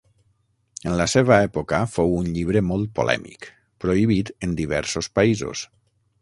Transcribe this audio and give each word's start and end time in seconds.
En 0.91 0.93
la 1.01 1.05
seva 1.11 1.35
època 1.47 1.81
fou 1.97 2.15
un 2.21 2.31
llibre 2.37 2.63
molt 2.71 2.89
polèmic, 3.01 3.47
prohibit 3.85 4.33
en 4.49 4.57
diversos 4.63 5.13
països. 5.21 5.63